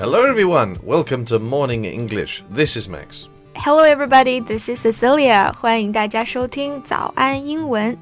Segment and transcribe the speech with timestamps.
[0.00, 0.76] Hello, everyone.
[0.84, 2.42] Welcome to Morning English.
[2.54, 3.28] This is Max.
[3.54, 4.40] Hello, everybody.
[4.44, 5.52] This is Cecilia.
[5.54, 7.96] 欢迎大家收听早安英文。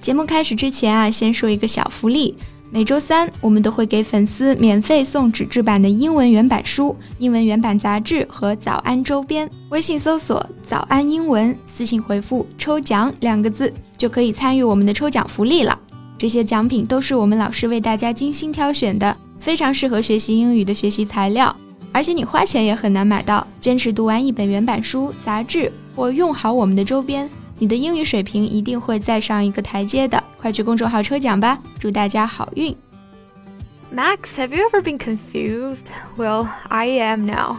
[0.00, 2.36] 节目开始之前啊，先说一个小福利。
[2.72, 9.50] 每周三，我们都会给粉丝免费送纸质版的英文原版书、英文原版杂志和早安周边。
[9.70, 15.76] 微信搜索“早安英文”，私信回复“抽奖”两个字，就可以参与我们的抽奖福利了。
[16.16, 21.54] 这些奖品都是我们老师为大家精心挑选的， 非常适合学习英语的学习材料，
[21.92, 23.46] 而且你花钱也很难买到。
[23.58, 27.28] 坚持读完一本原版书、杂志，或用好我们的周边，
[27.58, 30.22] 你的英语水平一定会再上一个台阶的。
[30.38, 32.74] 快去公众号抽奖吧，祝大家好运！
[33.94, 35.86] Max, have you ever been confused?
[36.16, 37.56] Well, I am now.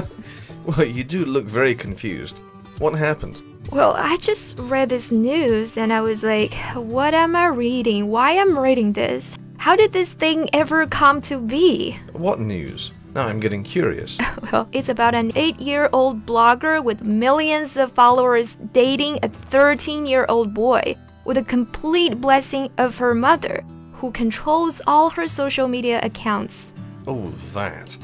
[0.65, 2.35] well, you do look very confused.
[2.79, 3.37] What happened?
[3.71, 8.09] Well, I just read this news and I was like, what am I reading?
[8.09, 9.35] Why am I reading this?
[9.57, 11.97] How did this thing ever come to be?
[12.13, 12.91] What news?
[13.15, 14.17] Now I'm getting curious.
[14.51, 20.95] well, it's about an 8-year-old blogger with millions of followers dating a 13-year-old boy
[21.25, 26.73] with a complete blessing of her mother, who controls all her social media accounts.
[27.07, 27.95] Oh, that.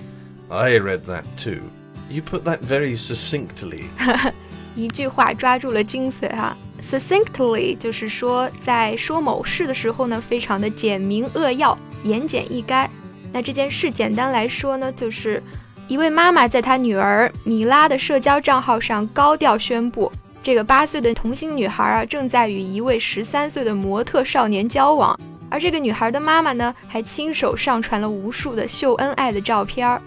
[0.50, 1.70] I read that too.
[2.10, 3.90] You put that very succinctly.
[4.76, 6.56] 一句话抓住了精髓哈。
[6.85, 12.87] Succinctly 就是说，在说某事的时候呢，非常的简明扼要、言简意赅。
[13.33, 15.43] 那这件事简单来说呢，就是
[15.89, 25.19] 一位妈妈在她女儿米拉的社交账号上高调宣布，这个八岁的童星女孩啊，正在与一位十三岁的模特少年交往。
[25.49, 30.03] 而这个女孩的妈妈呢，还亲手上传了无数的秀恩爱的照片儿。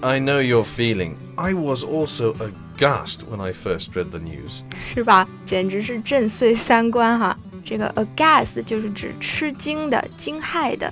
[0.00, 1.12] I know your feeling.
[1.36, 4.61] I was also a aghast when I first read the news.
[4.75, 5.27] 是吧？
[5.45, 7.37] 简直是震碎三观哈！
[7.63, 10.91] 这个 aghast 就是指吃惊的、惊骇的。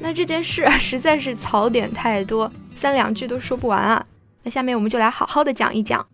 [0.00, 4.04] 那这件事啊，实在是槽点太多，三两句都说不完啊。
[4.42, 6.04] 那下面我们就来好好的讲一讲。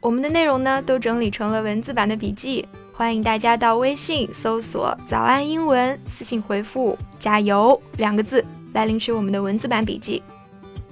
[0.00, 10.22] 我们的内容呢，都整理成了文字版的笔记，欢迎大家到微信搜索“早安英文”，私信回复“加油”两个字来领取我们的文字版笔记。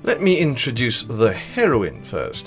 [0.04, 2.46] Let me introduce the heroine first.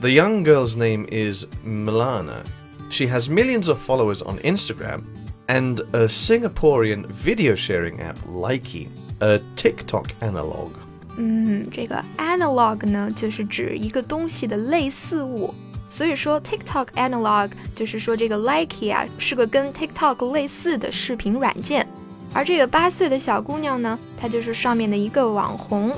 [0.00, 2.44] The young girl's name is Milana.
[2.90, 5.02] She has millions of followers on Instagram
[5.46, 8.88] and a Singaporean video sharing app Likey,
[9.20, 10.70] a TikTok analog.
[11.16, 15.54] 嗯，这个 analog 呢，就是指一个东西的类似物。
[15.90, 21.86] 所以说 TikTok analog 就是说这个 Likey 啊是个跟 TikTok 类似的视频软件，
[22.32, 25.92] 而这个八岁的小姑娘呢，她就是上面的一个网红。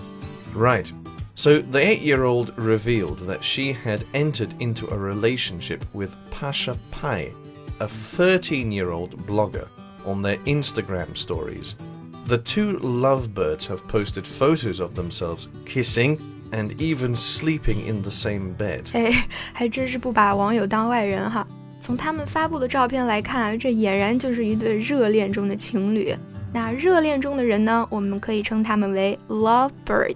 [0.56, 0.90] Right.
[1.36, 6.76] So the eight year old revealed that she had entered into a relationship with Pasha
[6.90, 7.32] Pai,
[7.80, 9.66] a 13 year old blogger,
[10.04, 11.74] on their Instagram stories.
[12.26, 16.18] The two lovebirds have posted photos of themselves kissing
[16.52, 18.82] and even sleeping in the same bed.
[18.92, 21.46] 哎，还真是不把网友当外人哈。
[21.80, 26.14] 从他们发布的照片来看，这俨然就是一对热恋中的情侣。
[26.52, 30.14] 那热恋中的人呢，我们可以称他们为 lovebird。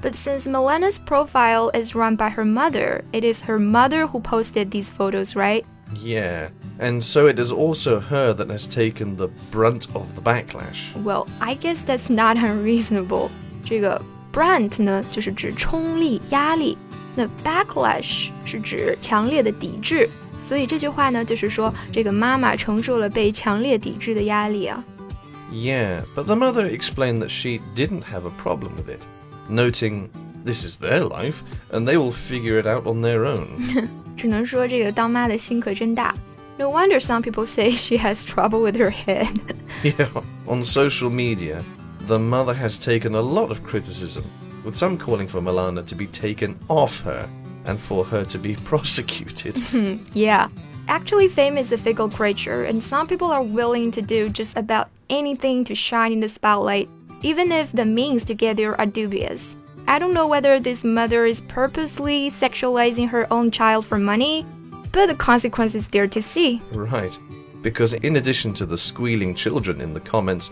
[0.00, 4.70] but since Milana's profile is run by her mother, it is her mother who posted
[4.70, 5.64] these photos, right?
[5.94, 10.94] Yeah, and so it is also her that has taken the brunt of the backlash.
[11.02, 13.30] Well, I guess that's not unreasonable.
[13.64, 14.00] 这个
[14.32, 16.76] brunt 呢，就是指冲力、压力；
[17.14, 20.08] 那 backlash 是指强烈的抵制。
[20.38, 24.82] 所以这句话呢，就是说这个妈妈承受了被强烈抵制的压力啊。
[25.52, 29.02] Yeah, but the mother explained that she didn't have a problem with it
[29.48, 30.10] noting
[30.44, 33.88] this is their life and they will figure it out on their own.
[34.16, 36.14] 只能说这个当妈的心可真大。
[36.58, 39.28] No wonder some people say she has trouble with her head.
[39.82, 40.08] yeah,
[40.46, 41.62] on social media,
[42.06, 44.24] the mother has taken a lot of criticism,
[44.64, 47.28] with some calling for Milana to be taken off her
[47.64, 49.58] and for her to be prosecuted.
[50.12, 50.48] yeah.
[50.88, 54.88] Actually, fame is a fickle creature, and some people are willing to do just about
[55.08, 56.88] anything to shine in the spotlight
[57.22, 59.56] even if the means to get there are dubious.
[59.86, 64.44] I don't know whether this mother is purposely sexualizing her own child for money,
[64.92, 66.60] but the consequence is there to see.
[66.72, 67.18] Right.
[67.62, 70.50] Because in addition to the squealing children in the comments,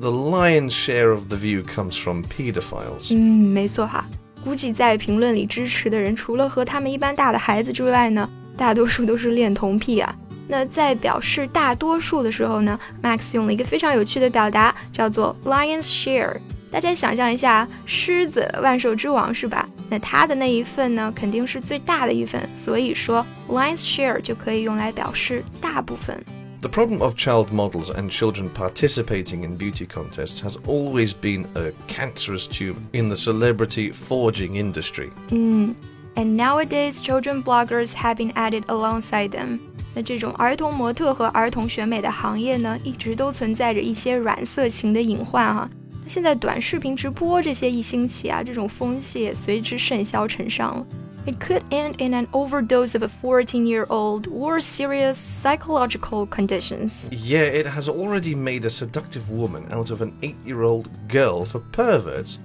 [0.00, 3.12] the lion's share of the view comes from pedophiles.
[3.14, 4.06] 嗯，没错哈。
[4.42, 10.16] 估计在评论里支持的人，除了和他们一般大的孩子之外呢，大多数都是恋童癖啊。
[10.48, 16.38] 那在表示大多数的时候呢，Max 用了一个非常有趣的表达，叫做 lion's share。
[16.72, 19.68] 大家想象一下，狮子万兽之王是吧？
[19.88, 26.20] 那它的那一份呢，肯定是最大的一份，所以说 lion's share 就可以用来表示大部分。
[26.60, 31.72] The problem of child models and children participating in beauty contests has always been a
[31.88, 35.10] cancerous tube in the celebrity forging industry.
[35.30, 35.74] Mm.
[36.16, 39.60] And nowadays, children bloggers have been added alongside them.
[39.94, 45.70] 那这种儿童模特和儿童选美的行业呢，一直都存在着一些软色情的隐患哈、啊。
[46.06, 50.86] 现在短视频直播这些一兴起啊，这种风气也随之甚嚣尘上了。
[51.26, 57.08] it could end in an overdose of a 14 year old or serious psychological conditions.
[57.12, 61.44] Yeah, it has already made a seductive woman out of an 8 year old girl
[61.44, 62.38] for perverts.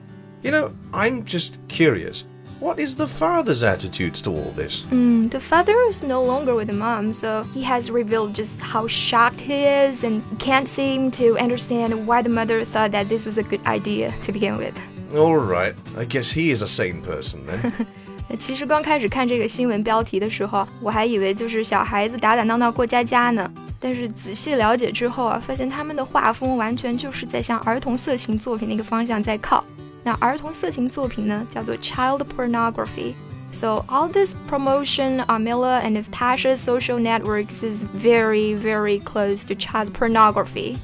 [0.44, 2.26] You know, I'm just curious.
[2.62, 4.84] What is the father's attitudes to all this?
[4.90, 8.88] Mm, the father is no longer with the mom, so he has revealed just how
[8.88, 13.38] shocked he is and can't seem to understand why the mother thought that this was
[13.38, 14.74] a good idea to begin with.
[15.14, 17.86] Alright, I guess he is a sane person then.
[18.40, 23.52] 其实刚开始看这个新闻标题的时候，我还以为就是小孩子打打闹闹过家家呢。
[23.80, 29.64] 但是仔细了解之后啊，发现他们的画风完全就是在向儿童色情作品那个方向在靠。
[30.04, 39.00] 那儿童色情作品呢，叫做 child pornography。So all this promotion on Mila and Tasha's social networks is very, very
[39.00, 40.78] close to child pornography.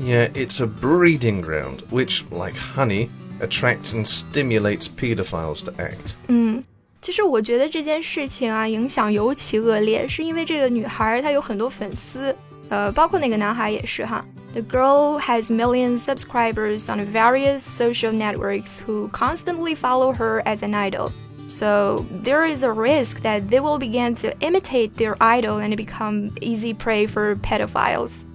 [0.00, 3.10] Yeah, it's a breeding ground, which, like honey,
[3.40, 6.14] attracts and stimulates pedophiles to act.
[6.28, 6.64] 嗯。
[7.02, 12.34] 其实我觉得这件事情啊，影响尤其恶劣，是因为这个女孩她有很多粉丝，
[12.70, 14.24] 呃，包括那个男孩也是哈。
[14.53, 20.63] The girl has millions of subscribers on various social networks who constantly follow her as
[20.63, 21.13] an idol.
[21.47, 26.35] So there is a risk that they will begin to imitate their idol and become
[26.41, 28.25] easy prey for pedophiles.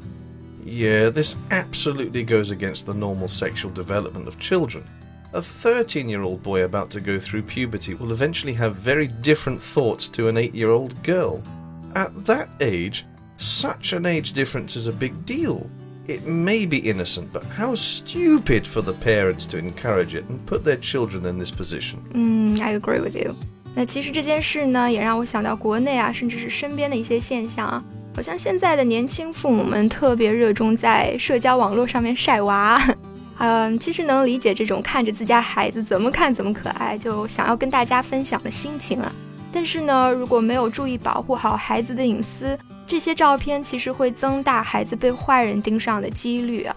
[0.64, 4.86] Yeah, this absolutely goes against the normal sexual development of children.
[5.32, 9.60] A 13 year old boy about to go through puberty will eventually have very different
[9.60, 11.42] thoughts to an 8 year old girl.
[11.96, 13.04] At that age,
[13.36, 15.68] such an age difference is a big deal.
[16.07, 20.63] It may be innocent, but how stupid for the parents to encourage it and put
[20.63, 21.99] their children in this position.
[22.13, 23.35] Mm, I agree with you.
[23.75, 27.83] 那其实这件事呢，也让我想到国内啊，甚至是身边的一些现象啊。
[28.15, 32.81] 好像现在的年轻父母们特别热衷在社交网络上面晒娃。
[33.37, 39.11] 嗯，其实能理解这种看着自家孩子怎么看怎么可爱，就想要跟大家分享的心情啊。
[39.53, 42.57] 但是呢，如果没有注意保护好孩子的隐私，
[42.93, 46.75] 这些照片其实会增大孩子被坏人盯上的几率啊。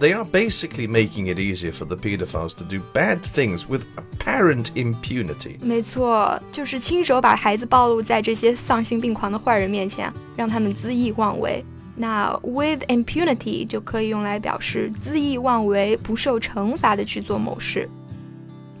[0.00, 4.66] They are basically making it easier for the pedophiles to do bad things with apparent
[4.74, 5.56] impunity.
[5.60, 11.64] 没错，就是亲手把孩子暴露在这些丧心病狂的坏人面前，让他们恣意妄为。
[11.96, 17.88] 那 with impunity 就可以用来表示恣意妄为、不受惩罚的去做某事。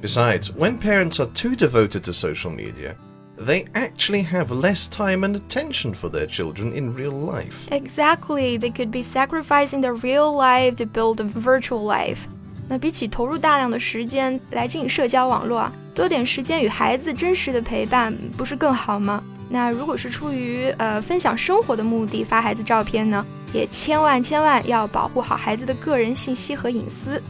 [0.00, 2.94] Besides, when parents are too devoted to social media,
[3.38, 7.68] they actually have less time and attention for their children in real life.
[7.70, 12.26] Exactly, they could be sacrificing their real life to build a virtual life.
[12.68, 19.22] 那比起投入大量的时间来经营社交网络啊，多点时间与孩子真实的陪伴，不是更好吗？
[19.48, 23.24] 那如果是出于呃分享生活的目的发孩子照片呢，
[23.54, 27.22] 也千万千万要保护好孩子的个人信息和隐私。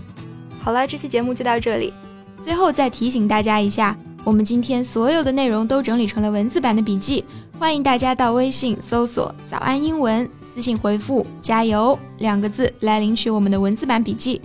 [0.59, 1.95] 好了，这期节目就到这里。
[2.43, 7.25] 最后再提醒大家一下， 我们今天所有的内容都整理成了文字版的笔记，
[7.59, 14.41] 欢迎大家到微信搜索“早安英文”，私信回复“加油”两个字来领取我们的文字版笔记。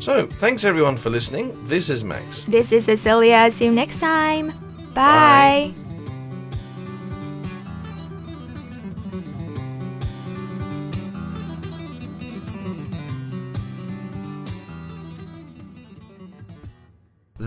[0.00, 1.52] So, thanks everyone for listening.
[1.68, 2.44] This is Max.
[2.50, 3.50] This is Cecilia.
[3.50, 4.52] See you next time.
[4.92, 5.72] Bye.
[5.72, 5.87] Bye.